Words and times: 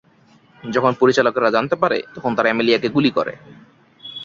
যখন 0.63 0.91
পরিচালকরা 1.01 1.49
জানতে 1.51 1.75
পারে, 1.75 1.97
তখন 2.15 2.31
তারা 2.35 2.47
অ্যামেলিয়াকে 2.49 2.87
গুলি 2.89 3.11
করে। 3.11 3.33